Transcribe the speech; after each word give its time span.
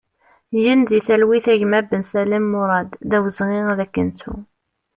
Gen 0.63 0.79
di 0.87 0.99
talwit 1.07 1.45
a 1.51 1.55
gma 1.59 1.79
Bensalem 1.89 2.45
Murad, 2.51 2.89
d 3.09 3.11
awezɣi 3.17 3.59
ad 3.71 3.81
k-nettu! 3.87 4.33